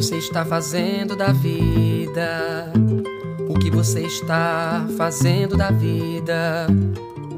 você 0.00 0.16
está 0.18 0.44
fazendo 0.44 1.16
da 1.16 1.32
vida? 1.32 2.72
O 3.48 3.54
que 3.54 3.68
você 3.68 4.02
está 4.02 4.86
fazendo 4.96 5.56
da 5.56 5.72
vida? 5.72 6.68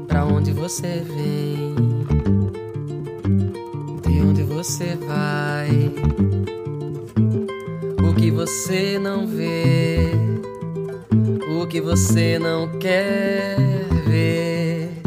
Para 0.07 0.25
onde 0.25 0.51
você 0.51 1.03
vem? 1.03 1.73
De 4.03 4.21
onde 4.21 4.43
você 4.43 4.95
vai? 4.95 5.91
O 8.07 8.13
que 8.13 8.29
você 8.29 8.99
não 8.99 9.25
vê? 9.25 10.11
O 11.59 11.65
que 11.65 11.81
você 11.81 12.37
não 12.37 12.77
quer 12.77 13.57
ver? 14.05 15.01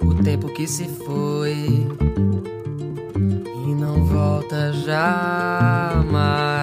O 0.00 0.14
tempo 0.22 0.46
que 0.46 0.68
se 0.68 0.84
foi 0.84 1.88
e 3.66 3.74
não 3.74 4.04
volta 4.04 4.72
jamais. 4.74 6.57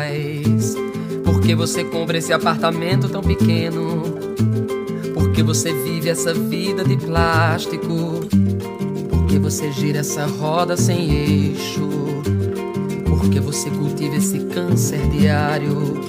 Você 1.55 1.83
compra 1.83 2.17
esse 2.17 2.31
apartamento 2.31 3.09
tão 3.09 3.21
pequeno? 3.21 4.03
Por 5.13 5.31
que 5.31 5.41
você 5.41 5.73
vive 5.73 6.09
essa 6.09 6.33
vida 6.33 6.83
de 6.83 6.95
plástico? 6.95 8.19
Por 9.09 9.25
que 9.25 9.39
você 9.39 9.71
gira 9.71 9.99
essa 9.99 10.25
roda 10.25 10.77
sem 10.77 11.11
eixo? 11.11 11.89
Por 13.05 13.29
que 13.29 13.39
você 13.39 13.69
cultiva 13.71 14.15
esse 14.17 14.39
câncer 14.39 14.99
diário? 15.09 15.99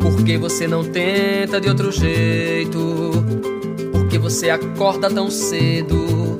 Por 0.00 0.24
que 0.24 0.36
você 0.36 0.66
não 0.66 0.82
tenta 0.84 1.60
de 1.60 1.68
outro 1.68 1.92
jeito? 1.92 3.12
Por 3.92 4.08
que 4.08 4.18
você 4.18 4.50
acorda 4.50 5.08
tão 5.08 5.30
cedo? 5.30 6.36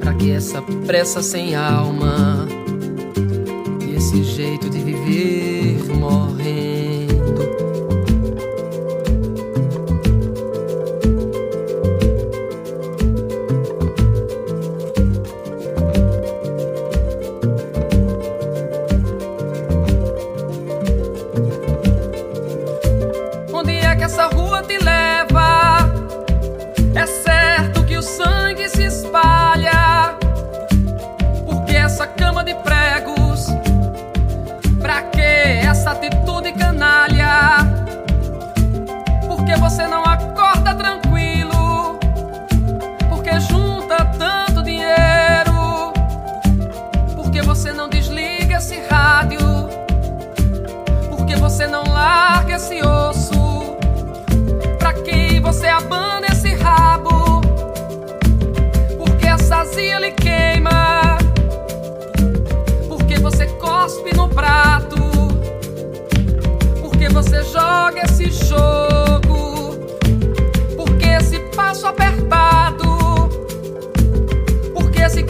Pra 0.00 0.14
que 0.14 0.32
essa 0.32 0.60
pressa 0.84 1.22
sem 1.22 1.54
alma? 1.54 2.48
E 3.86 3.94
esse 3.94 4.24
jeito 4.24 4.68
de 4.68 4.78
viver 4.78 5.61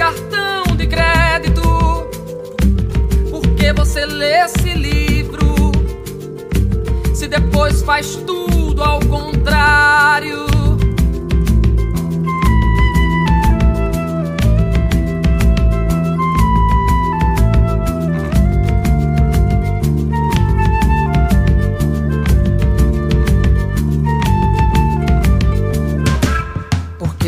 cartão 0.02 0.76
de 0.76 0.88
crédito? 0.88 1.62
Porque 3.30 3.72
você 3.72 4.04
lê 4.04 4.40
esse 4.40 4.74
livro? 4.74 5.70
Se 7.14 7.28
depois 7.28 7.82
faz 7.82 8.16
tudo 8.16 8.82
ao 8.82 8.98
contrário. 9.06 10.42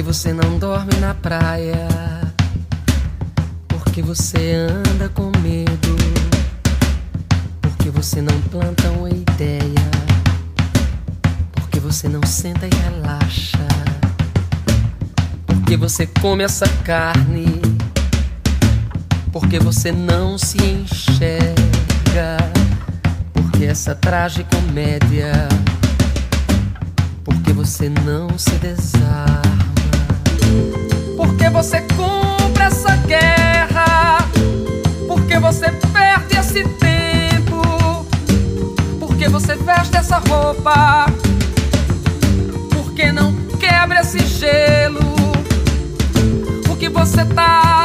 Você 0.07 0.33
não 0.33 0.59
dorme 0.59 0.95
na 1.01 1.13
praia? 1.13 1.94
Você 4.17 4.55
anda 4.55 5.09
com 5.09 5.33
medo? 5.41 5.97
Porque 7.61 7.91
você 7.91 8.23
não 8.23 8.41
planta 8.43 8.89
uma 8.91 9.11
ideia? 9.11 9.91
Porque 11.51 11.81
você 11.81 12.09
não 12.09 12.23
senta 12.25 12.65
e 12.65 12.71
relaxa? 12.71 13.67
Porque 15.45 15.77
você 15.77 16.07
come 16.07 16.45
essa 16.45 16.69
carne? 16.85 17.61
Porque 19.33 19.59
você 19.59 19.91
não 19.91 20.39
se 20.39 20.59
enxerga? 20.59 22.37
Porque 23.33 23.65
essa 23.65 23.97
tragicomédia? 23.97 25.49
Porque 27.25 27.53
você 27.53 27.89
não 27.89 28.39
se 28.39 28.55
desarma? 28.61 29.43
Porque 31.17 31.51
você 31.51 31.81
compra 31.81 32.14
você 35.45 35.71
perde 35.93 36.39
esse 36.39 36.65
tempo? 36.79 38.07
Porque 38.99 39.29
você 39.29 39.55
veste 39.55 39.95
essa 39.95 40.17
roupa? 40.17 41.05
Porque 42.71 43.13
não 43.13 43.31
quebra 43.61 44.01
esse 44.01 44.21
gelo? 44.21 45.01
O 46.71 46.77
que 46.77 46.89
você 46.89 47.27
tá 47.27 47.84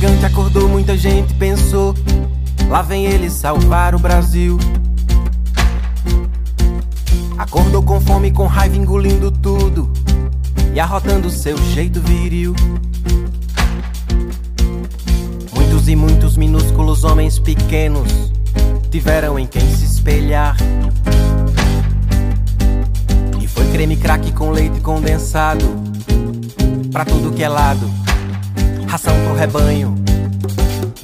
gigante 0.00 0.24
acordou, 0.24 0.66
muita 0.66 0.96
gente 0.96 1.34
pensou. 1.34 1.94
Lá 2.70 2.80
vem 2.80 3.04
ele 3.04 3.28
salvar 3.28 3.94
o 3.94 3.98
Brasil. 3.98 4.58
Acordou 7.36 7.82
com 7.82 8.00
fome, 8.00 8.30
com 8.30 8.46
raiva, 8.46 8.78
engolindo 8.78 9.30
tudo 9.30 9.92
e 10.72 10.80
arrotando 10.80 11.28
seu 11.28 11.54
jeito 11.74 12.00
viril. 12.00 12.54
Muitos 15.54 15.86
e 15.86 15.94
muitos 15.94 16.34
minúsculos 16.38 17.04
homens 17.04 17.38
pequenos 17.38 18.32
tiveram 18.90 19.38
em 19.38 19.46
quem 19.46 19.70
se 19.70 19.84
espelhar. 19.84 20.56
E 23.38 23.46
foi 23.46 23.70
creme 23.70 23.98
crack 23.98 24.32
com 24.32 24.50
leite 24.50 24.80
condensado 24.80 25.66
pra 26.90 27.04
tudo 27.04 27.32
que 27.32 27.42
é 27.42 27.48
lado, 27.50 27.86
ração 28.90 29.14
pro 29.24 29.36
rebanho. 29.36 29.94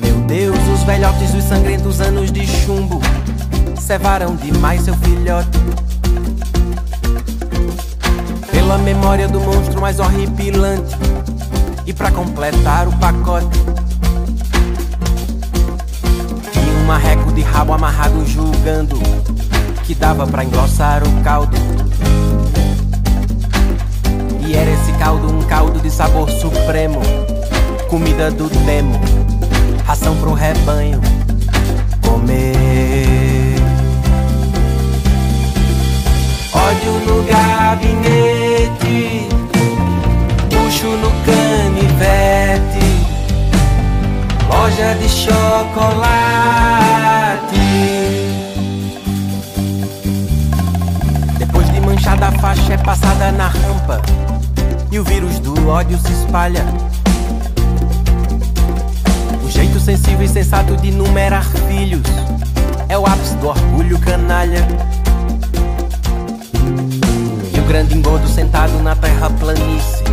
Meu 0.01 0.17
Deus, 0.23 0.59
os 0.75 0.83
velhotes 0.83 1.31
dos 1.31 1.45
sangrentos 1.45 2.01
anos 2.01 2.33
de 2.33 2.45
chumbo 2.45 3.01
cevaram 3.79 4.35
demais 4.35 4.83
seu 4.83 4.95
filhote 4.97 5.57
pela 8.51 8.77
memória 8.79 9.29
do 9.29 9.39
monstro 9.39 9.81
mais 9.81 10.01
horripilante. 10.01 10.97
E 11.87 11.93
para 11.93 12.11
completar 12.11 12.89
o 12.89 12.93
pacote, 12.97 13.57
tinha 16.51 16.73
um 16.83 16.87
marreco 16.87 17.33
de 17.33 17.43
rabo 17.43 17.73
amarrado 17.73 18.27
julgando 18.27 18.99
que 19.85 19.95
dava 19.95 20.27
para 20.27 20.43
engrossar 20.43 21.05
o 21.07 21.23
caldo. 21.23 21.57
E 24.45 24.57
era 24.57 24.71
esse 24.73 24.91
caldo 24.99 25.33
um 25.33 25.43
caldo 25.43 25.79
de 25.79 25.89
sabor 25.89 26.29
supremo, 26.29 27.01
comida 27.89 28.31
do 28.31 28.49
demo, 28.65 28.99
ração 29.85 30.17
pro 30.17 30.33
rebanho 30.33 31.01
comer. 32.03 33.57
Ódio 36.53 36.93
no 37.07 37.23
gabinete, 37.25 37.69
puxo 40.51 40.89
no 40.89 41.11
canivete, 41.25 42.87
loja 44.49 44.95
de 44.95 45.09
chocolate. 45.09 46.57
Depois 51.39 51.73
de 51.73 51.81
manchada 51.81 52.29
a 52.29 52.33
faixa 52.33 52.75
é 52.75 52.79
passada 52.79 53.31
na 53.33 53.49
rampa 53.49 54.03
e 54.91 54.99
o 54.99 55.05
vírus 55.05 55.39
do 55.39 55.69
ódio 55.69 55.99
se 55.99 56.13
espalha. 56.13 56.65
Sensível 59.87 60.27
e 60.27 60.29
sensato 60.29 60.77
de 60.77 60.91
numerar 60.91 61.47
filhos 61.69 62.03
é 62.89 62.99
o 62.99 63.07
ápice 63.07 63.35
do 63.37 63.49
orgulho 63.49 63.99
canalha 64.01 64.67
grande 67.67 67.99
engodo 67.99 68.27
sentado 68.29 68.73
na 68.83 68.95
terra 68.95 69.29
planície, 69.29 70.05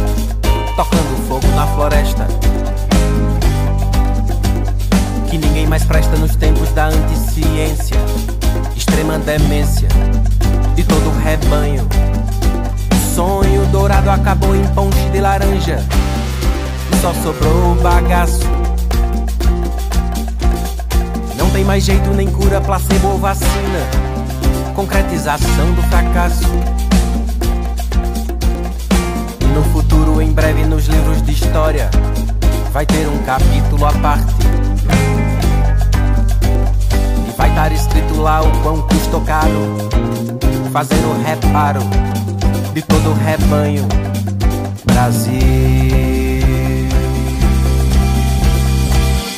tocando 0.76 1.28
fogo 1.28 1.48
na 1.56 1.68
floresta. 1.68 2.28
Que 5.30 5.38
ninguém 5.38 5.68
mais 5.68 5.86
presta 5.86 6.16
nos 6.18 6.36
tempos 6.36 6.70
da 6.72 6.88
anticiência, 6.88 7.96
extrema 8.76 9.20
demência 9.20 9.88
de 10.76 10.84
todo 10.84 11.10
o 11.10 11.20
rebanho. 11.20 11.88
O 12.92 13.16
sonho 13.16 13.66
dourado 13.68 14.10
acabou 14.10 14.56
em 14.56 14.68
ponte 14.70 15.00
de 15.12 15.22
laranja, 15.22 15.80
e 16.92 16.96
só 17.02 17.14
sobrou 17.14 17.72
o 17.72 17.76
bagaço. 17.76 18.63
Tem 21.64 21.68
mais 21.68 21.86
jeito 21.86 22.10
nem 22.10 22.30
cura, 22.30 22.60
placebo 22.60 23.08
ou 23.08 23.18
vacina, 23.18 23.80
concretização 24.76 25.74
do 25.74 25.82
fracasso. 25.84 26.44
No 29.56 29.64
futuro, 29.72 30.22
em 30.22 30.30
breve, 30.34 30.66
nos 30.66 30.88
livros 30.88 31.22
de 31.22 31.32
história, 31.32 31.90
vai 32.74 32.86
ter 32.86 33.08
um 33.08 33.18
capítulo 33.20 33.86
à 33.86 33.94
parte. 33.94 34.34
E 37.30 37.38
vai 37.38 37.50
estar 37.50 37.72
escrito 37.72 38.20
lá 38.20 38.42
o 38.42 38.52
quão 38.62 38.82
custou 38.82 39.22
caro, 39.22 39.78
fazendo 40.74 41.24
reparo 41.24 41.80
de 42.74 42.82
todo 42.82 43.12
o 43.12 43.14
rebanho 43.14 43.88
Brasil. 44.86 45.40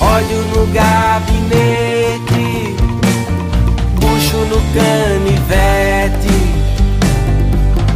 Olho 0.01 0.43
no 0.55 0.65
gabinete, 0.73 1.94
puxo 3.99 4.37
no 4.49 4.61
canivete 4.73 6.35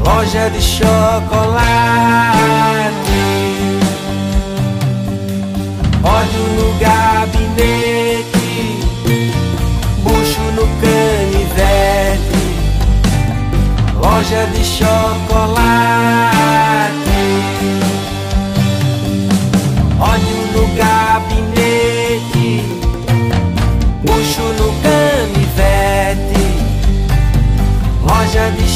loja 0.09 0.49
de 0.49 0.59
chocolate. 0.59 1.69
Olho 6.03 6.43
no 6.57 6.67
gabinete, 6.79 8.47
bucho 10.03 10.43
no 10.55 10.65
canivete, 10.81 12.41
loja 14.01 14.45
de 14.51 14.63
chocolate. 14.63 16.38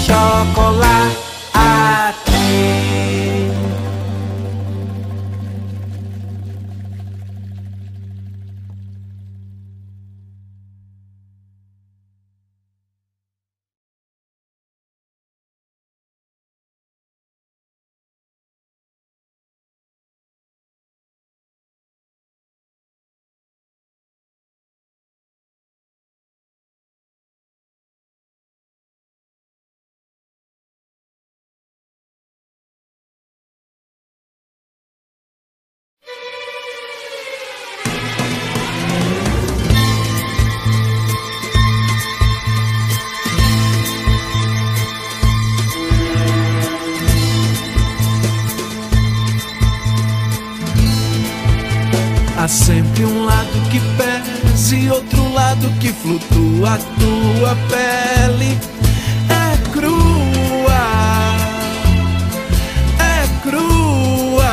Chocolate. 0.05 1.22
Há 52.43 52.47
sempre 52.49 53.05
um 53.05 53.23
lado 53.23 53.69
que 53.71 53.79
pesa 53.95 54.75
e 54.75 54.91
outro 54.91 55.33
lado 55.33 55.65
que 55.79 55.93
flutua. 55.93 56.73
A 56.73 56.77
tua 56.77 57.55
pele 57.69 58.59
é 59.29 59.71
crua, 59.71 60.83
é 62.99 63.41
crua. 63.43 64.43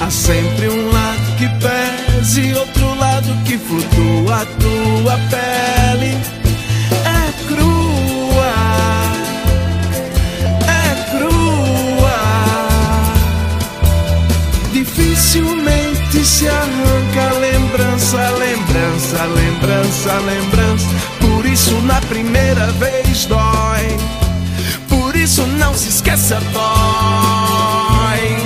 Há 0.00 0.10
sempre 0.10 0.70
um 0.70 0.90
lado 0.90 1.36
que 1.36 1.48
pesa 1.60 2.40
e 2.40 2.54
outro 2.54 2.94
lado 2.94 3.44
que 3.44 3.58
flutua. 3.58 4.40
A 4.40 4.46
tua 4.46 5.18
pele 5.28 6.37
se 16.28 16.46
arranca 16.46 17.32
lembrança, 17.40 18.18
lembrança, 18.38 19.24
lembrança, 19.24 20.12
lembrança. 20.18 20.86
Por 21.20 21.46
isso 21.46 21.74
na 21.82 22.00
primeira 22.02 22.66
vez 22.72 23.24
dói. 23.24 23.96
Por 24.88 25.16
isso 25.16 25.46
não 25.46 25.72
se 25.74 25.88
esqueça, 25.88 26.38
dói. 26.52 28.36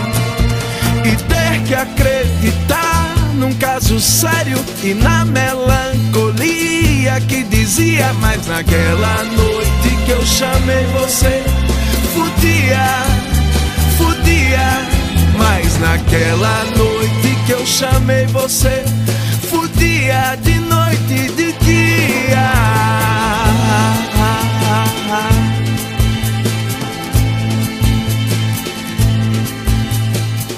E 1.05 1.17
ter 1.17 1.63
que 1.67 1.75
acreditar 1.75 3.15
num 3.35 3.53
caso 3.55 3.99
sério 3.99 4.65
e 4.85 4.95
na 4.95 5.25
melancolia 5.25 7.21
que 7.27 7.43
dizia, 7.43 8.13
mas 8.21 8.47
naquela 8.47 9.25
noite 9.25 9.97
que 10.07 10.13
eu 10.13 10.25
chamei 10.25 10.87
você, 10.87 11.43
fudia, 12.15 13.03
fudia 13.99 14.87
Mas 15.37 15.79
naquela 15.81 16.65
noite 16.77 17.32
que 17.47 17.53
eu 17.53 17.67
chamei 17.67 18.27
você, 18.27 18.85
fudia 19.49 20.37
de 20.43 20.59
noite 20.61 21.13
e 21.13 21.29
de 21.31 21.53
dia. 21.53 22.53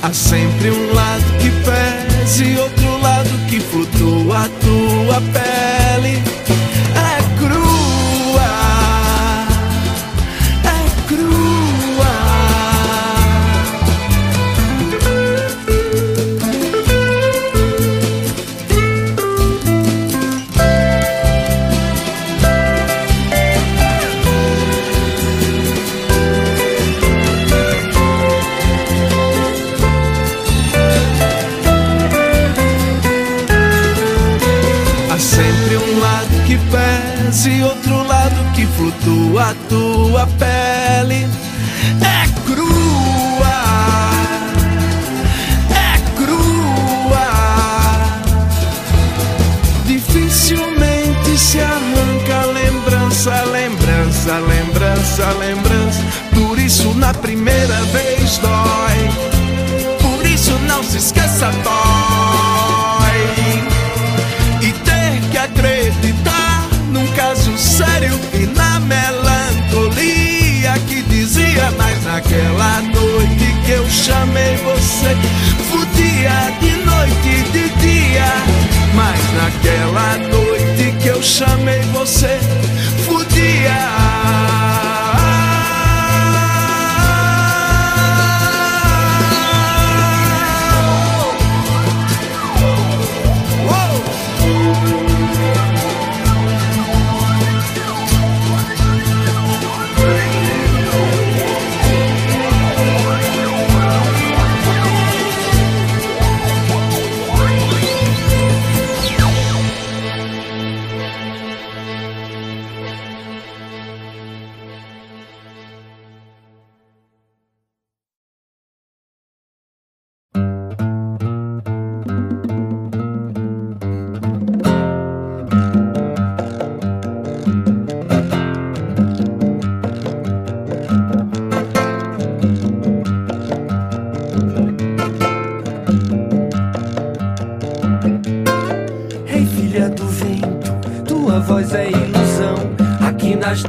Há 0.02 0.12
sempre 0.12 0.70
um 0.70 0.92
lado 0.92 1.24
que 1.40 1.50
pesa 1.64 2.44
e 2.44 2.58
outro 2.58 3.00
lado 3.00 3.30
que 3.48 3.60
flutua 3.60 4.44
a 4.44 4.48
tua 4.48 5.20
pele. 5.32 5.63
Lembrança, 55.14 55.32
lembrança. 55.38 56.02
Por 56.34 56.58
isso 56.58 56.92
na 56.94 57.14
primeira 57.14 57.80
vez 57.84 58.38
dói. 58.38 59.10
Por 60.00 60.26
isso 60.26 60.58
não 60.66 60.82
se 60.82 60.98
esqueça, 60.98 61.50
dói 61.62 63.04
e 64.60 64.72
ter 64.72 65.20
que 65.30 65.38
acreditar 65.38 66.66
num 66.90 67.06
caso 67.12 67.56
sério 67.56 68.18
e 68.32 68.46
na 68.46 68.80
melancolia 68.80 70.72
que 70.88 71.02
dizia, 71.02 71.70
mas 71.76 72.04
naquela 72.04 72.80
noite 72.82 73.54
que 73.64 73.72
eu 73.72 73.88
chamei 73.88 74.56
você, 74.56 75.16
fudia 75.70 76.52
de 76.60 76.76
noite 76.84 77.28
e 77.28 77.42
de 77.52 77.68
dia. 77.80 78.32
Mas 78.94 79.20
naquela 79.34 80.16
noite 80.28 80.94
que 81.00 81.08
eu 81.08 81.22
chamei 81.22 81.80
você, 81.92 82.38
fudia. 83.06 84.03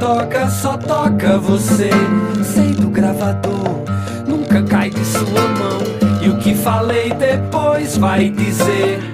Tocas 0.06 0.52
só 0.52 0.76
toca 0.76 1.36
você. 1.36 1.90
Sei 2.44 2.72
do 2.74 2.88
gravador, 2.90 3.82
nunca 4.24 4.62
cai 4.62 4.88
de 4.88 5.04
sua 5.04 5.24
mão. 5.24 5.80
E 6.22 6.28
o 6.28 6.38
que 6.38 6.54
falei 6.54 7.12
depois 7.12 7.96
vai 7.96 8.28
dizer. 8.30 9.05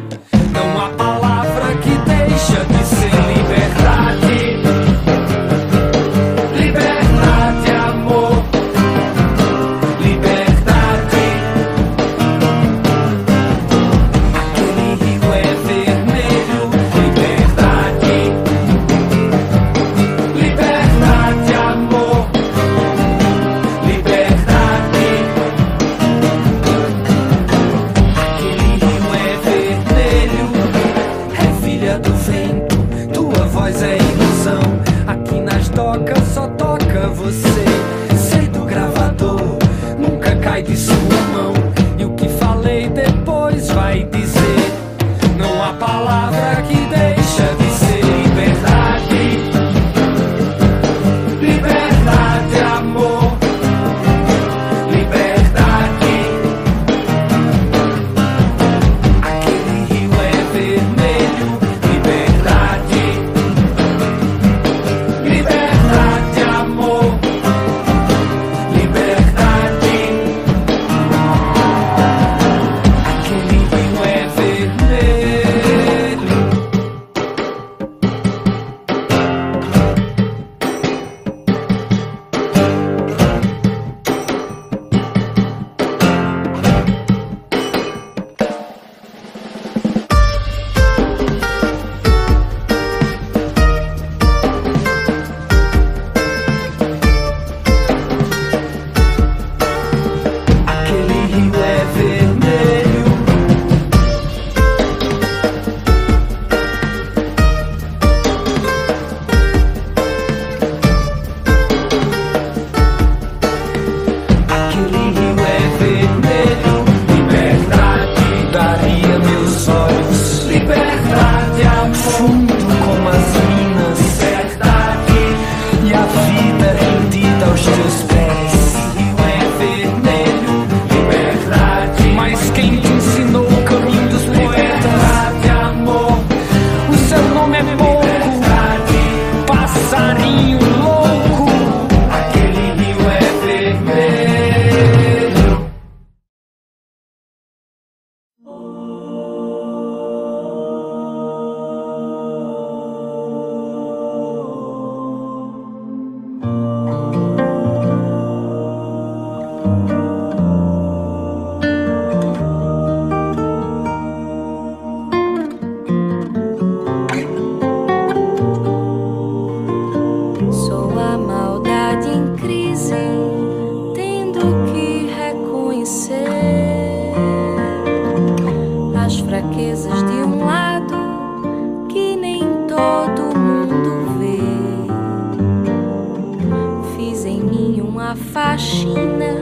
faxina 188.15 189.37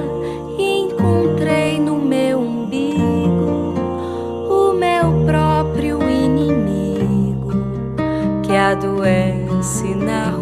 e 0.59 0.81
encontrei 0.81 1.79
no 1.81 1.97
meu 1.97 2.41
umbigo 2.41 3.75
o 4.49 4.73
meu 4.75 5.25
próprio 5.27 6.09
inimigo 6.09 7.53
que 8.43 8.53
adoece 8.53 9.95
na 9.95 10.31
rua. 10.31 10.40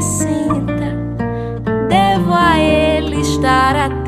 sinta, 0.00 0.92
devo 1.88 2.32
a 2.32 2.58
ele 2.58 3.20
estar 3.20 3.76
atento. 3.76 4.03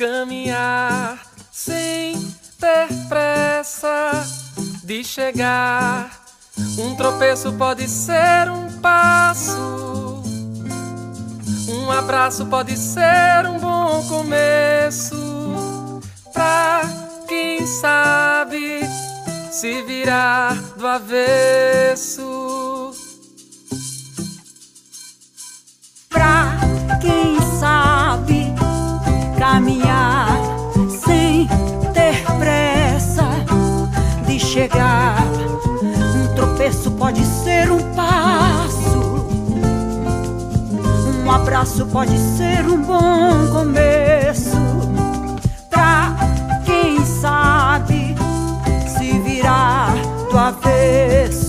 caminhar 0.00 1.18
sem 1.52 2.18
ter 2.58 2.88
pressa 3.06 4.24
de 4.82 5.04
chegar. 5.04 6.24
Um 6.78 6.96
tropeço 6.96 7.52
pode 7.52 7.86
ser 7.86 8.50
um 8.50 8.80
passo, 8.80 10.22
um 11.68 11.90
abraço 11.90 12.46
pode 12.46 12.78
ser 12.78 13.46
um 13.46 13.58
bom 13.58 14.02
começo. 14.08 16.00
Pra 16.32 16.80
quem 17.28 17.66
sabe 17.66 18.80
se 19.52 19.82
virar 19.82 20.54
do 20.78 20.86
avesso. 20.86 22.09
sem 31.04 31.46
ter 31.92 32.24
pressa 32.38 33.28
de 34.26 34.38
chegar. 34.38 35.22
Um 35.82 36.34
tropeço 36.34 36.90
pode 36.92 37.24
ser 37.24 37.70
um 37.70 37.80
passo, 37.94 39.26
um 41.24 41.30
abraço 41.30 41.86
pode 41.86 42.16
ser 42.18 42.66
um 42.66 42.82
bom 42.82 43.46
começo. 43.52 44.56
Pra 45.68 46.16
quem 46.64 47.04
sabe 47.04 48.14
se 48.86 49.18
virar 49.20 49.94
tua 50.30 50.50
vez. 50.52 51.39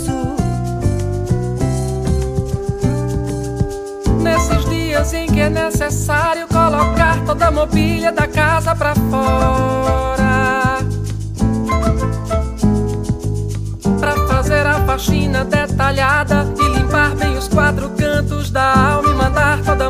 Em 5.01 5.25
que 5.25 5.41
é 5.41 5.49
necessário 5.49 6.47
colocar 6.47 7.25
toda 7.25 7.47
a 7.47 7.51
mobília 7.51 8.11
da 8.11 8.27
casa 8.27 8.75
pra 8.75 8.93
fora. 8.93 10.77
Pra 13.99 14.27
fazer 14.27 14.65
a 14.65 14.85
faxina 14.85 15.43
detalhada 15.43 16.47
e 16.57 16.77
limpar 16.77 17.15
bem 17.15 17.35
os 17.35 17.47
quatro 17.47 17.89
cantos 17.89 18.51
da 18.51 18.93
alma 18.93 19.09
e 19.09 19.13
mandar 19.15 19.61
toda 19.63 19.87
a 19.87 19.89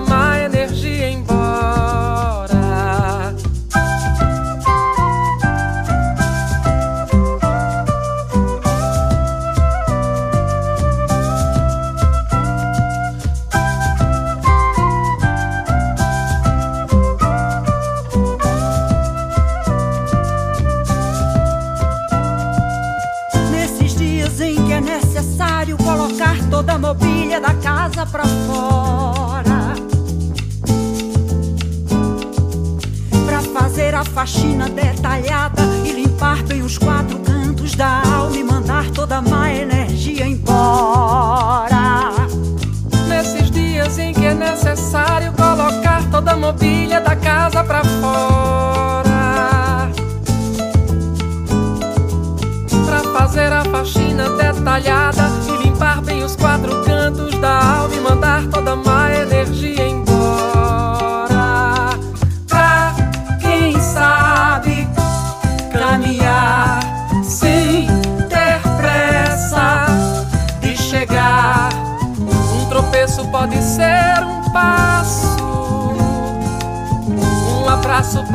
faxina 34.22 34.70
detalhada 34.70 35.64
e 35.84 35.92
limpar 35.94 36.44
bem 36.44 36.62
os 36.62 36.78
quatro 36.78 37.18
cantos 37.22 37.74
da 37.74 38.04
alma 38.04 38.38
e 38.38 38.44
mandar 38.44 38.88
toda 38.92 39.18
a 39.18 39.22
má 39.22 39.52
energia 39.52 40.28
embora. 40.28 42.12
Nesses 43.08 43.50
dias 43.50 43.98
em 43.98 44.14
que 44.14 44.24
é 44.24 44.36
necessário 44.36 45.34
colocar 45.34 46.08
toda 46.12 46.34
a 46.34 46.38
mobília 46.38 47.02
da 47.02 47.16
casa 47.16 47.64
pra 47.64 47.84
fora 47.84 48.01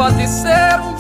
pode 0.07 0.29
ser 0.29 0.81
um 0.81 0.96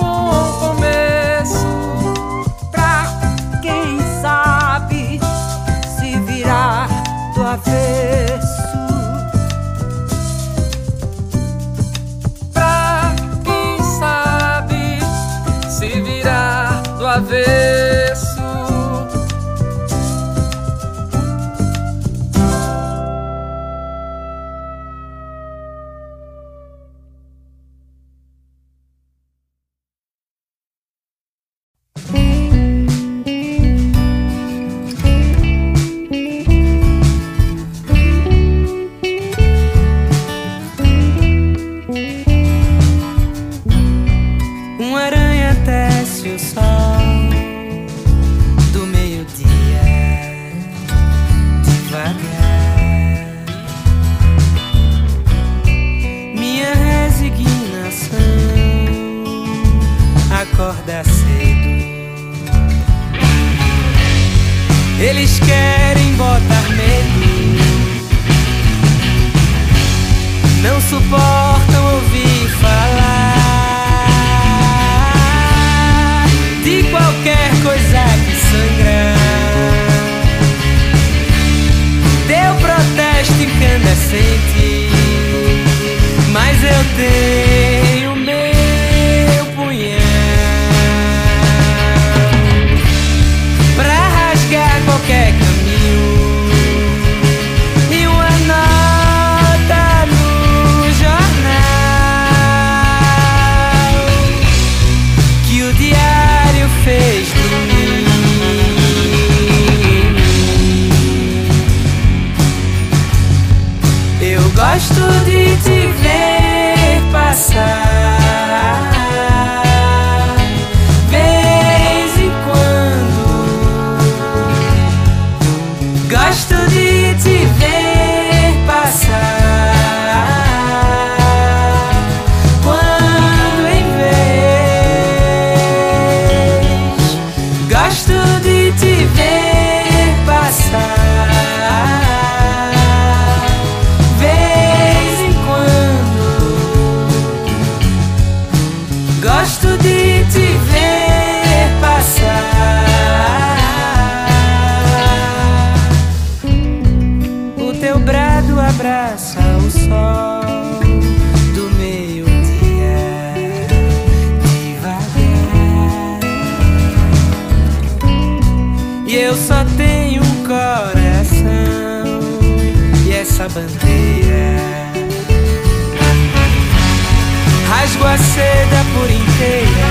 seda 178.37 178.81
por 178.93 179.11
inteira. 179.11 179.89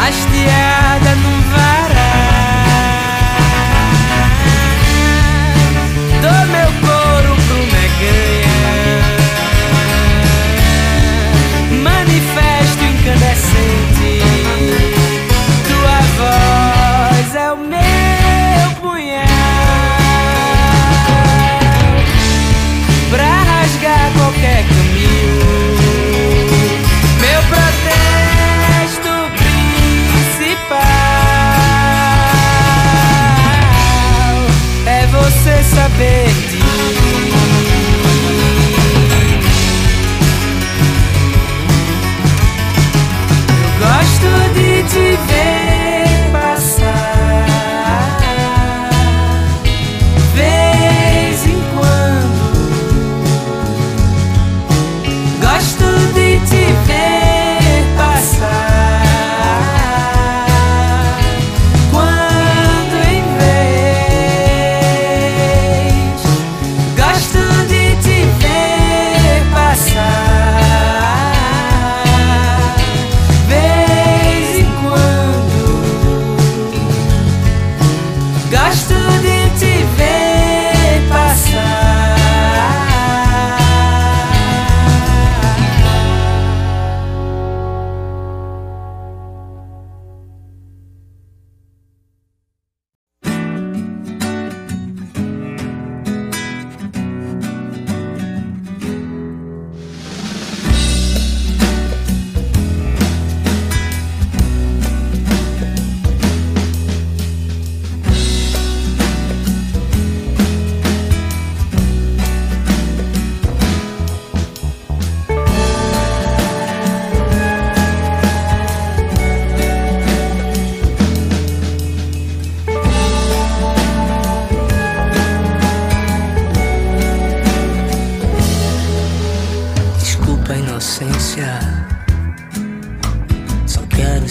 Hasteada 0.00 1.12
num 1.22 1.38
varal. 1.52 2.38
Dou 6.24 6.42
meu 6.54 6.70
couro 6.84 7.32
pro 7.46 7.60
meganha 7.74 8.58
Manifesto 11.88 12.82
incandescente. 12.92 14.10
Tua 15.68 15.98
voz 16.16 16.47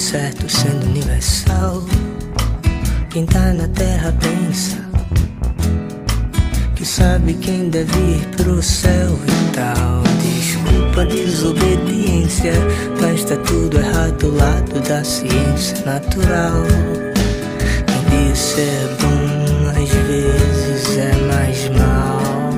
certo 0.08 0.48
sendo 0.48 0.86
universal. 0.86 1.84
Quem 3.10 3.26
tá 3.26 3.52
na 3.52 3.68
terra 3.68 4.14
pensa 4.22 4.78
que 6.78 6.86
sabe 6.86 7.34
quem 7.34 7.70
deve 7.70 8.00
ir 8.00 8.26
pro 8.38 8.64
céu 8.64 9.20
e 9.28 9.52
tal. 9.54 10.04
Desculpa 10.24 11.02
a 11.02 11.06
desobediência, 11.06 12.54
mas 13.02 13.26
tá 13.26 13.36
tudo 13.36 13.78
errado 13.78 14.18
do 14.18 14.34
lado 14.34 14.80
da 14.88 15.04
ciência 15.04 15.76
natural. 15.86 16.64
Quem 17.86 18.32
disse 18.32 18.62
é 18.62 18.98
bom, 19.02 19.70
às 19.72 19.90
vezes 20.08 20.98
é 21.00 21.16
mais 21.34 21.70
mal. 21.78 22.54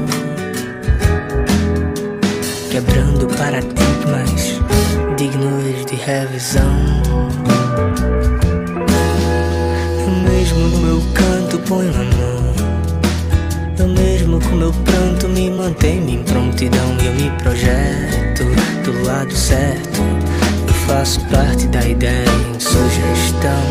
Quebrando 2.69 3.25
paradigmas 3.35 4.59
dignos 5.17 5.85
de 5.87 5.95
revisão. 5.95 7.38
Eu 10.05 10.31
mesmo 10.31 10.59
no 10.59 10.77
meu 10.79 11.01
canto 11.13 11.59
ponho 11.59 11.91
a 11.93 12.03
mão. 12.03 12.53
Eu 13.77 13.87
mesmo 13.87 14.39
com 14.41 14.55
meu 14.55 14.71
pranto 14.73 15.27
me 15.29 15.49
mantenho 15.49 16.09
em 16.09 16.23
prontidão 16.23 16.97
e 17.01 17.05
eu 17.05 17.13
me 17.13 17.29
projeto 17.41 18.43
do 18.83 19.03
lado 19.05 19.33
certo. 19.33 20.01
Eu 20.67 20.73
faço 20.87 21.19
parte 21.27 21.67
da 21.67 21.85
ideia 21.85 22.25
em 22.55 22.59
sugestão. 22.59 23.63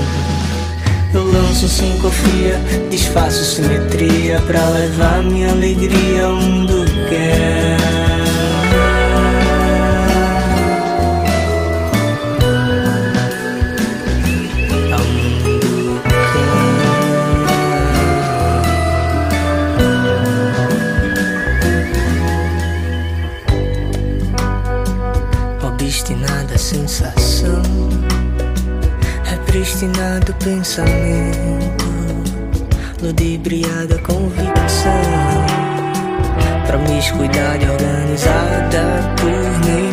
Eu 1.14 1.24
lanço 1.24 1.68
sincofia, 1.68 2.60
desfaço 2.90 3.42
simetria 3.44 4.40
pra 4.42 4.68
levar 4.68 5.22
minha 5.22 5.50
alegria 5.50 6.28
onde 6.28 6.84
quer. 7.08 7.67
Sensação, 26.68 27.62
repristinado 29.24 30.34
pensamento, 30.34 31.86
ludibriada 33.00 33.98
convicção, 34.00 34.92
promiscuidade 36.66 37.64
organizada 37.70 38.82
por 39.16 39.66
nem 39.66 39.88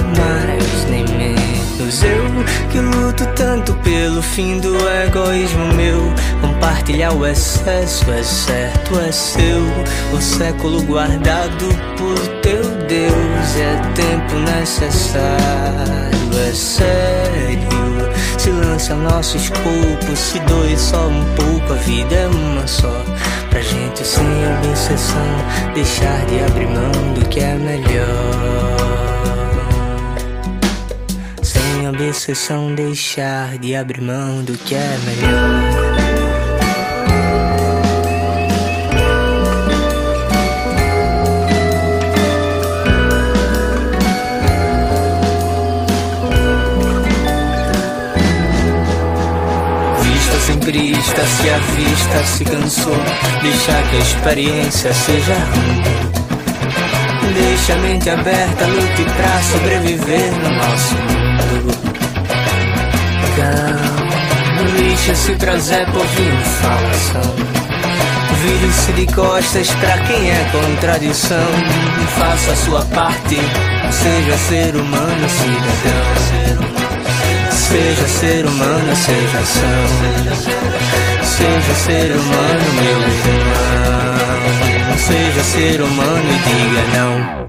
Eu 2.04 2.69
que 2.71 2.80
luto 2.80 3.26
tanto 3.36 3.74
pelo 3.76 4.21
fim 4.21 4.60
do 4.60 4.76
egoísmo 5.06 5.74
meu, 5.74 6.13
compartilhar 6.41 7.13
o 7.13 7.26
excesso 7.26 8.10
é 8.12 8.24
certo, 8.24 9.00
é 9.00 9.12
seu, 9.12 9.62
o 10.12 10.21
século 10.21 10.82
guardado 10.84 11.67
por 11.98 12.17
teu 12.41 12.63
Deus, 12.88 13.56
é 13.58 13.82
tempo 13.93 14.36
necessário 14.58 16.15
é 16.38 16.54
sério. 16.54 17.76
Se 18.38 18.50
lança 18.52 18.95
nosso 18.95 19.38
escopo, 19.38 20.15
se 20.15 20.39
doe 20.39 20.78
só 20.78 21.08
um 21.08 21.26
pouco, 21.36 21.74
a 21.74 21.78
vida 21.78 22.15
é 22.15 22.28
uma 22.28 22.67
só. 22.67 23.04
Pra 23.50 23.62
gente 23.62 24.06
sem 24.06 24.26
obsessão, 24.60 25.74
deixar 25.74 26.26
de 26.26 26.43
abrir 26.43 26.67
mão 26.67 27.13
do 27.13 27.28
que 27.30 27.39
é 27.39 27.56
melhor. 27.56 28.74
Sem 31.97 32.10
obsessão, 32.10 32.75
deixar 32.75 33.58
de 33.58 33.73
abrir 33.73 34.01
mão 34.01 34.43
do 34.43 34.58
que 34.58 34.75
é 34.75 34.97
melhor. 35.05 35.86
brista, 50.65 51.25
se 51.25 51.49
a 51.49 51.58
vista 51.60 52.23
se 52.25 52.43
cansou, 52.43 52.97
deixa 53.43 53.84
que 53.84 53.95
a 53.95 53.99
experiência 53.99 54.93
seja 54.93 55.36
ruim. 55.36 55.84
Deixa 57.34 57.73
a 57.73 57.77
mente 57.77 58.10
aberta, 58.10 58.65
lute 58.65 59.03
pra 59.03 59.41
sobreviver 59.43 60.31
no 60.41 60.49
nosso 60.55 60.95
mundo. 60.95 61.24
Não 63.38 64.65
lixa-se 64.78 65.34
pra 65.36 65.58
Zé 65.58 65.86
Povinho 65.86 66.45
falação. 66.62 67.36
Vire-se 68.41 68.93
de 68.93 69.06
costas 69.13 69.69
pra 69.71 69.98
quem 70.00 70.30
é 70.30 70.50
contradição. 70.52 71.48
Faça 72.17 72.52
a 72.52 72.56
sua 72.56 72.86
parte, 72.86 73.38
seja 73.91 74.38
ser 74.38 74.76
humano, 74.76 75.30
cidadão. 75.30 76.76
Seja 77.52 78.08
ser 78.08 78.45
humano, 78.45 78.95
seja 78.95 79.39
ação. 79.39 79.86
Seja 81.24 81.74
ser 81.74 82.12
humano, 82.12 82.74
meu 82.76 83.02
irmão. 83.02 83.95
Seja 84.98 85.43
ser 85.43 85.82
humano 85.82 86.24
e 86.30 86.38
diga 86.50 86.98
não. 86.98 87.44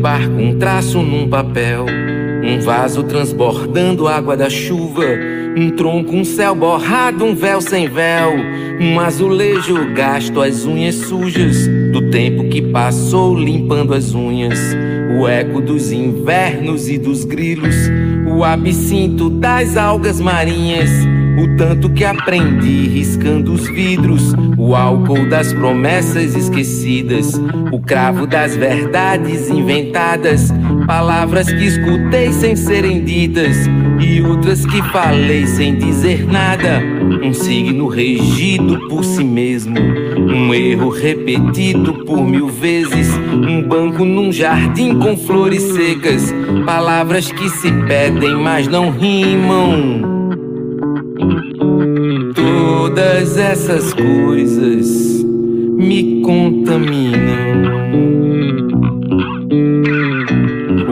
Um 0.00 0.02
barco, 0.02 0.32
um 0.32 0.58
traço 0.58 1.02
num 1.02 1.28
papel 1.28 1.84
um 2.42 2.58
vaso 2.58 3.02
transbordando 3.02 4.08
água 4.08 4.34
da 4.34 4.48
chuva, 4.48 5.04
um 5.54 5.68
tronco, 5.70 6.16
um 6.16 6.24
céu 6.24 6.54
borrado, 6.54 7.22
um 7.22 7.34
véu 7.34 7.60
sem 7.60 7.86
véu, 7.86 8.32
um 8.80 8.98
azulejo 8.98 9.92
gasto, 9.92 10.40
as 10.40 10.64
unhas 10.64 10.94
sujas 10.94 11.68
do 11.92 12.10
tempo 12.10 12.48
que 12.48 12.62
passou 12.62 13.38
limpando 13.38 13.92
as 13.92 14.14
unhas, 14.14 14.58
o 15.18 15.28
eco 15.28 15.60
dos 15.60 15.92
invernos 15.92 16.88
e 16.88 16.96
dos 16.96 17.24
grilos, 17.24 17.76
o 18.26 18.42
absinto 18.42 19.28
das 19.28 19.76
algas 19.76 20.18
marinhas 20.18 20.88
o 21.40 21.56
tanto 21.56 21.88
que 21.90 22.04
aprendi 22.04 22.86
riscando 22.88 23.52
os 23.52 23.66
vidros, 23.66 24.34
o 24.58 24.74
álcool 24.74 25.28
das 25.28 25.52
promessas 25.52 26.36
esquecidas, 26.36 27.40
o 27.72 27.80
cravo 27.80 28.26
das 28.26 28.54
verdades 28.54 29.48
inventadas, 29.48 30.52
palavras 30.86 31.50
que 31.50 31.64
escutei 31.64 32.30
sem 32.32 32.54
serem 32.54 33.02
ditas 33.04 33.56
e 33.98 34.20
outras 34.20 34.66
que 34.66 34.82
falei 34.90 35.46
sem 35.46 35.76
dizer 35.76 36.26
nada. 36.26 36.82
Um 37.22 37.32
signo 37.32 37.88
regido 37.88 38.88
por 38.88 39.04
si 39.04 39.24
mesmo, 39.24 39.78
um 39.78 40.52
erro 40.52 40.90
repetido 40.90 42.04
por 42.04 42.22
mil 42.22 42.48
vezes, 42.48 43.08
um 43.16 43.62
banco 43.62 44.04
num 44.04 44.30
jardim 44.30 44.98
com 44.98 45.16
flores 45.16 45.62
secas, 45.62 46.32
palavras 46.66 47.32
que 47.32 47.48
se 47.48 47.72
pedem, 47.86 48.36
mas 48.36 48.68
não 48.68 48.90
rimam. 48.90 50.09
Todas 52.90 53.36
essas 53.36 53.94
coisas 53.94 55.24
me 55.24 56.22
contaminam. 56.22 57.20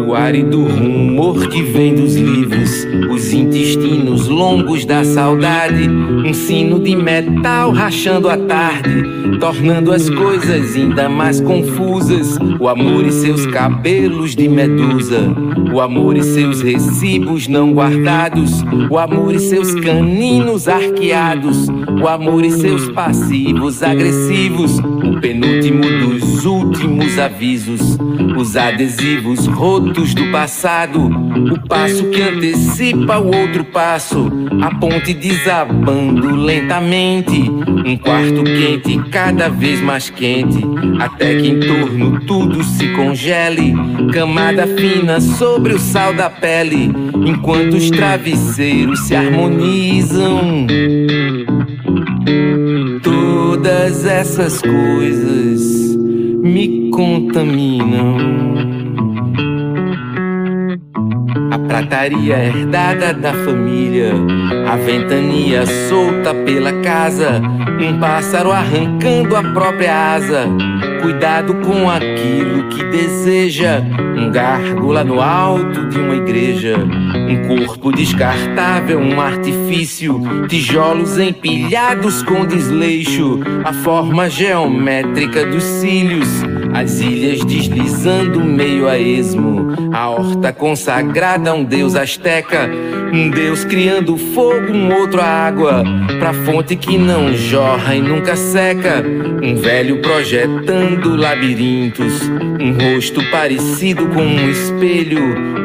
O 0.08 0.14
árido 0.14 0.64
rumor 0.64 1.48
que 1.48 1.60
vem 1.60 1.94
dos 1.94 2.16
livros, 2.16 2.86
os 3.10 3.30
intestinos 3.30 4.26
longos 4.26 4.86
da 4.86 5.04
saudade, 5.04 5.86
um 5.86 6.32
sino 6.32 6.80
de 6.80 6.96
metal 6.96 7.72
rachando 7.72 8.30
a 8.30 8.38
tarde, 8.38 9.04
tornando 9.38 9.92
as 9.92 10.08
coisas 10.08 10.74
ainda 10.74 11.10
mais 11.10 11.42
confusas. 11.42 12.38
O 12.58 12.68
amor 12.68 13.04
e 13.04 13.12
seus 13.12 13.44
cabelos 13.48 14.34
de 14.34 14.48
medusa, 14.48 15.30
o 15.74 15.78
amor 15.78 16.16
e 16.16 16.22
seus 16.22 16.62
recibos 16.62 17.46
não 17.46 17.74
guardados, 17.74 18.64
o 18.90 18.96
amor 18.96 19.34
e 19.34 19.38
seus 19.38 19.74
caninos 19.74 20.68
arqueados, 20.68 21.68
o 22.02 22.08
amor 22.08 22.46
e 22.46 22.50
seus 22.50 22.88
passivos 22.92 23.82
agressivos, 23.82 24.78
o 24.78 25.20
penúltimo 25.20 25.82
dos 25.82 26.46
últimos 26.46 27.08
os 27.08 27.18
avisos, 27.18 27.98
os 28.38 28.56
adesivos 28.56 29.46
rotos 29.46 30.14
do 30.14 30.30
passado, 30.30 31.06
o 31.52 31.68
passo 31.68 32.04
que 32.10 32.22
antecipa 32.22 33.18
o 33.18 33.34
outro 33.34 33.64
passo, 33.64 34.30
a 34.62 34.72
ponte 34.76 35.12
desabando 35.12 36.36
lentamente, 36.36 37.50
um 37.50 37.96
quarto 37.96 38.44
quente 38.44 38.96
cada 39.10 39.48
vez 39.48 39.80
mais 39.80 40.08
quente, 40.08 40.64
até 41.00 41.34
que 41.34 41.48
em 41.48 41.58
torno 41.58 42.20
tudo 42.20 42.62
se 42.62 42.88
congele, 42.88 43.74
camada 44.12 44.66
fina 44.66 45.20
sobre 45.20 45.74
o 45.74 45.78
sal 45.78 46.14
da 46.14 46.30
pele, 46.30 46.92
enquanto 47.26 47.74
os 47.74 47.90
travesseiros 47.90 49.00
se 49.00 49.16
harmonizam. 49.16 50.66
Todas 53.02 54.04
essas 54.04 54.60
coisas 54.60 55.87
me 56.42 56.90
contaminam. 56.90 58.16
A 61.50 61.58
prataria 61.58 62.36
herdada 62.38 63.12
da 63.12 63.32
família, 63.32 64.12
a 64.68 64.76
ventania 64.76 65.64
solta 65.88 66.34
pela 66.34 66.72
casa, 66.82 67.40
um 67.80 67.98
pássaro 67.98 68.52
arrancando 68.52 69.36
a 69.36 69.42
própria 69.42 70.14
asa. 70.14 70.46
Cuidado 71.02 71.54
com 71.54 71.88
aquilo 71.88 72.68
que 72.68 72.84
deseja, 72.84 73.82
um 74.16 74.30
gárgula 74.30 75.04
no 75.04 75.20
alto 75.20 75.88
de 75.88 75.98
uma 75.98 76.16
igreja, 76.16 76.76
um 77.28 77.46
corpo 77.46 77.92
descartável, 77.92 78.98
um 78.98 79.20
artifício, 79.20 80.46
tijolos 80.48 81.18
empilhados 81.18 82.22
com 82.22 82.46
desleixo, 82.46 83.40
a 83.64 83.72
forma 83.72 84.30
geométrica 84.30 85.44
dos 85.44 85.62
cílios, 85.62 86.28
as 86.74 87.00
ilhas 87.00 87.44
deslizando 87.44 88.42
meio 88.42 88.88
a 88.88 88.98
esmo, 88.98 89.68
a 89.92 90.08
horta 90.08 90.52
consagrada 90.52 91.50
a 91.50 91.54
um 91.54 91.64
deus 91.64 91.94
asteca, 91.94 92.70
um 93.12 93.30
deus 93.30 93.64
criando 93.64 94.16
fogo, 94.16 94.72
um 94.72 94.94
outro 94.94 95.20
a 95.20 95.24
água, 95.24 95.82
pra 96.18 96.32
fonte 96.32 96.76
que 96.76 96.98
não 96.98 97.34
jorra 97.34 97.94
e 97.94 98.00
nunca 98.00 98.36
seca, 98.36 99.04
um 99.42 99.56
velho 99.56 100.00
projetando 100.00 101.16
labirintos, 101.16 102.22
um 102.60 102.72
rosto 102.72 103.22
parecido 103.30 104.06
com 104.08 104.22
um 104.22 104.50
espelho, 104.50 105.20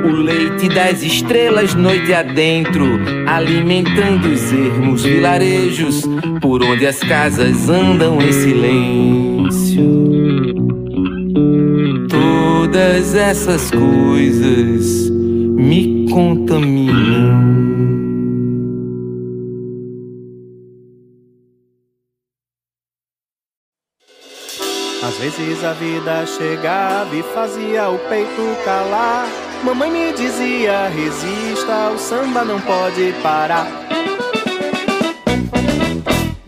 o 0.05 0.11
leite 0.11 0.69
das 0.69 1.01
estrelas 1.01 1.73
noite 1.73 2.13
adentro, 2.13 2.85
alimentando 3.27 4.29
os 4.29 4.51
ermos 4.51 5.03
vilarejos, 5.03 6.03
por 6.41 6.63
onde 6.63 6.85
as 6.85 6.99
casas 6.99 7.69
andam 7.69 8.21
em 8.21 8.31
silêncio. 8.31 9.83
Todas 12.09 13.15
essas 13.15 13.71
coisas 13.71 15.12
me 15.55 16.07
contaminam. 16.09 17.63
Às 25.03 25.17
vezes 25.17 25.63
a 25.63 25.73
vida 25.73 26.25
chegava 26.25 27.15
e 27.15 27.21
fazia 27.21 27.89
o 27.89 27.99
peito 28.09 28.63
calar. 28.63 29.27
Mamãe 29.63 29.91
me 29.91 30.13
dizia: 30.13 30.87
resista, 30.87 31.89
o 31.93 31.97
samba 31.97 32.43
não 32.43 32.59
pode 32.61 33.13
parar. 33.21 33.67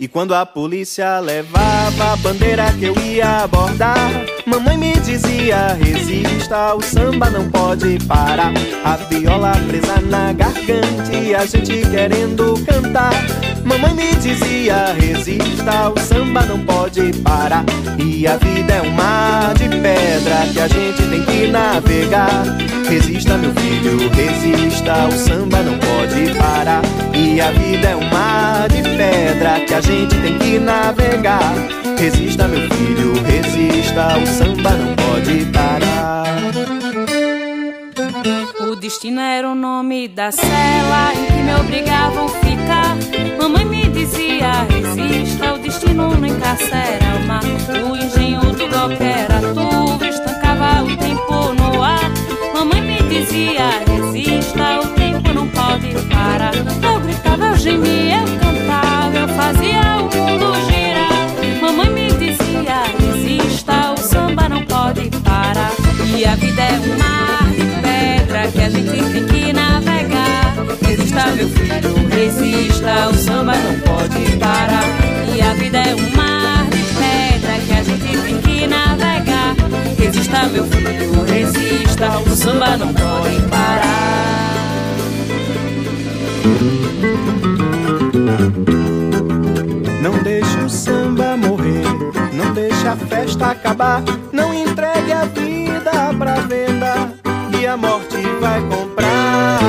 E 0.06 0.08
quando 0.08 0.36
a 0.36 0.45
polícia 0.45 1.20
levava 1.20 2.14
a 2.14 2.16
bandeira 2.18 2.72
que 2.74 2.86
eu 2.86 2.95
ia 2.99 3.39
abordar, 3.39 3.97
mamãe 4.45 4.78
me 4.78 4.93
dizia: 4.99 5.74
resista, 5.74 6.76
o 6.76 6.82
samba 6.84 7.28
não 7.32 7.49
pode 7.49 7.97
parar. 8.06 8.53
A 8.84 8.97
viola 8.97 9.53
presa 9.68 9.99
na 10.01 10.32
garganta 10.32 11.12
e 11.12 11.34
a 11.34 11.43
gente 11.47 11.82
querendo 11.89 12.53
cantar. 12.68 13.14
Mamãe 13.64 13.95
me 13.95 14.16
dizia: 14.18 14.93
resista, 14.93 15.89
o 15.89 15.99
samba 15.99 16.43
não 16.43 16.60
pode 16.60 17.12
parar. 17.24 17.66
E 17.97 18.28
a 18.28 18.38
vida 18.38 18.74
é 18.74 18.82
um 18.84 18.91
mar 18.91 19.56
de 19.56 19.68
pedra 19.70 20.45
que 20.53 20.60
a 20.60 20.68
gente 20.68 21.01
tem 21.10 21.26
que 21.26 21.47
navegar. 21.47 22.43
Resista, 22.88 23.39
meu 23.39 23.51
filho, 23.56 24.08
resista, 24.12 25.08
o 25.08 25.14
samba 25.14 25.64
não 25.64 25.80
pode 25.80 26.38
parar. 26.38 26.84
E 27.12 27.41
a 27.41 27.49
vida 27.49 27.88
é 27.88 27.95
um 27.95 28.08
mar 28.12 28.45
pedra 28.96 29.60
que 29.66 29.74
a 29.74 29.82
gente 29.82 30.16
tem 30.22 30.38
que 30.39 30.60
navegar. 30.60 31.54
Resista, 31.98 32.48
meu 32.48 32.62
filho, 32.72 33.14
resista, 33.24 34.18
o 34.18 34.28
samba 34.28 34.72
não 34.72 34.96
pode 34.96 35.46
parar. 35.46 36.26
O 38.70 38.76
destino 38.76 39.22
era 39.22 39.50
o 39.50 39.56
nome 39.56 40.08
da 40.08 40.32
cela 40.32 41.14
em 41.14 41.26
que 41.26 41.34
me 41.34 41.56
obrigavam 41.56 42.28
ficar. 42.28 42.98
Mamãe 43.39 43.66
me 43.66 43.89
dizia: 43.89 44.66
resista, 44.70 45.54
o 45.54 45.58
destino 45.60 46.10
não 46.16 46.26
encarcera 46.26 47.06
o 47.18 47.28
mar. 47.28 47.43
O 47.89 47.96
engenho 47.96 48.41
do 48.41 48.68
golpe 48.68 49.04
era 49.04 49.39
turvo, 49.54 50.04
estancava 50.06 50.84
o 50.84 50.98
tempo 50.98 51.54
no 51.54 51.84
ar. 51.84 52.12
Mamãe 52.54 52.82
me 52.82 52.98
dizia: 53.04 53.70
resista, 53.88 54.82
o 54.82 54.88
tempo 54.96 55.34
não 55.34 55.48
pode 55.48 55.93
parar. 56.10 56.54
Eu 56.56 57.00
gritava, 57.00 57.46
eu 57.48 57.58
gemia, 57.58 58.18
eu 58.18 58.39
cantava, 58.39 58.55
fazia 59.46 59.98
o 60.00 60.04
mundo 60.04 60.54
girar. 60.66 61.28
Mamãe 61.62 61.89
me 61.91 62.08
dizia: 62.14 62.84
resista, 63.00 63.93
o 63.93 63.98
samba 63.98 64.50
não 64.50 64.64
pode 64.66 65.10
parar. 65.24 65.72
E 66.18 66.26
a 66.26 66.36
vida 66.36 66.62
é 66.64 66.80
um 66.80 66.98
mar 66.98 67.52
de 67.52 67.66
pedra 67.84 68.52
que 68.52 68.62
a 68.62 68.70
gente 68.70 68.89
tem 68.89 69.26
que 69.26 69.54
navegar. 69.54 70.56
Resista, 70.82 71.28
meu 71.36 71.50
filho, 71.50 72.08
resista, 72.10 73.10
o 73.10 73.14
samba 73.14 73.54
não 73.56 73.80
pode 73.82 74.38
parar. 74.38 74.86
E 75.36 75.41
a 75.41 75.54
vida 75.54 75.78
é 75.78 75.93
um 75.93 76.16
mar 76.16 76.66
de 76.72 76.84
pedra 77.02 77.60
que 77.68 77.74
a 77.74 77.84
gente 77.84 78.18
tem 78.18 78.38
que 78.41 78.68
navegar. 78.68 79.56
Resista, 80.00 80.43
meu 80.48 80.66
filho, 80.66 81.24
resista, 81.24 82.20
o 82.20 82.36
samba 82.36 82.78
não 82.78 82.93
pode 82.93 83.41
parar. 83.50 84.06
Não 90.06 90.22
deixe 90.22 90.56
o 90.60 90.70
samba 90.70 91.36
morrer, 91.36 91.84
não 92.32 92.53
deixe 92.53 92.88
a 92.88 92.95
festa 92.95 93.47
acabar. 93.47 94.03
Não 94.32 94.53
entregue 94.53 95.12
a 95.12 95.26
vida 95.26 96.14
pra 96.16 96.41
venda 96.41 97.12
e 97.60 97.66
a 97.66 97.76
morte 97.76 98.18
vai 98.39 98.62
comprar. 98.70 99.60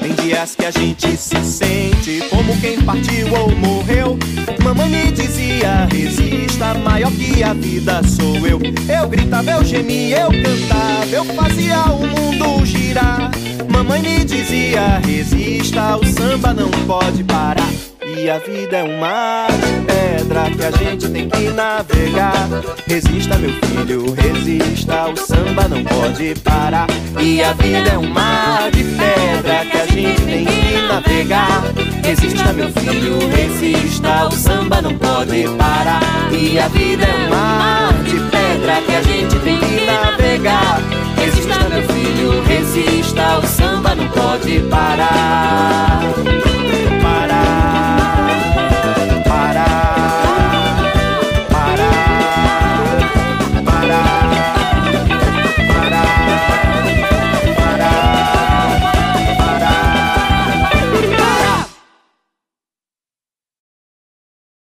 Tem 0.00 0.14
dias 0.24 0.56
que 0.56 0.64
a 0.64 0.70
gente 0.70 1.18
se 1.18 1.36
sente 1.44 2.22
como 2.30 2.58
quem 2.62 2.80
partiu 2.80 3.26
ou 3.38 3.54
morreu. 3.56 4.18
Mamãe 4.64 4.88
me 4.88 5.12
dizia: 5.12 5.86
resista, 5.92 6.72
maior 6.72 7.12
que 7.12 7.42
a 7.42 7.52
vida 7.52 8.00
sou 8.04 8.38
eu. 8.46 8.58
Eu 8.88 9.06
gritava, 9.06 9.50
eu 9.50 9.62
gemia, 9.62 10.20
eu 10.20 10.30
cantava, 10.30 11.10
eu 11.12 11.26
fazia 11.26 11.82
o 11.92 12.06
mundo 12.06 12.64
girar. 12.64 13.30
Mamãe 13.70 14.00
me 14.00 14.24
dizia: 14.24 14.98
resista, 15.04 15.98
o 15.98 16.06
samba 16.06 16.54
não 16.54 16.70
pode 16.86 17.22
parar. 17.22 17.68
E 18.16 18.28
a 18.28 18.38
vida 18.38 18.78
é 18.78 18.82
um 18.82 18.98
mar 18.98 19.48
de 19.52 19.86
pedra 19.86 20.50
que 20.50 20.64
a 20.64 20.70
gente 20.70 21.08
tem 21.08 21.28
que 21.28 21.48
navegar. 21.50 22.48
Resista, 22.86 23.36
meu 23.38 23.52
filho, 23.52 24.12
resista, 24.14 25.08
o 25.08 25.16
samba 25.16 25.68
não 25.68 25.84
pode 25.84 26.34
parar. 26.40 26.88
E 27.20 27.42
a 27.42 27.52
vida 27.52 27.90
é 27.90 27.98
um 27.98 28.08
mar 28.08 28.68
de 28.72 28.82
pedra 28.82 29.64
que 29.64 29.76
a 29.76 29.86
gente 29.86 30.22
tem 30.22 30.44
que 30.44 30.76
navegar. 30.88 31.62
Resista, 32.04 32.52
meu 32.52 32.70
filho, 32.72 33.18
resista, 33.30 34.26
o 34.26 34.32
samba 34.32 34.82
não 34.82 34.98
pode 34.98 35.44
parar. 35.56 36.02
E 36.32 36.58
a 36.58 36.68
vida 36.68 37.04
é 37.04 37.14
um 37.14 37.30
mar 37.30 37.92
de 38.02 38.18
pedra 38.30 38.82
que 38.86 38.94
a 38.96 39.02
gente 39.02 39.38
tem 39.38 39.58
que 39.58 39.86
navegar. 39.86 40.80
Resista, 41.16 41.68
meu 41.68 41.82
filho, 41.84 42.42
resista, 42.42 43.38
o 43.38 43.46
samba 43.46 43.94
não 43.94 44.08
pode 44.08 44.58
parar. 44.68 46.00